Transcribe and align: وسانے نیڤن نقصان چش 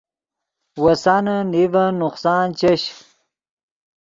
وسانے 0.83 1.37
نیڤن 1.51 1.91
نقصان 2.01 2.47
چش 2.59 2.81